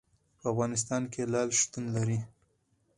[0.39, 2.19] په افغانستان کې لعل شتون لري.